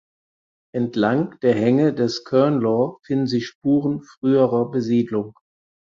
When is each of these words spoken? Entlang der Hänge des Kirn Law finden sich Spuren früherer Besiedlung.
Entlang 0.73 1.39
der 1.41 1.53
Hänge 1.53 1.93
des 1.93 2.23
Kirn 2.23 2.59
Law 2.59 2.97
finden 3.03 3.27
sich 3.27 3.45
Spuren 3.45 4.01
früherer 4.01 4.71
Besiedlung. 4.71 5.35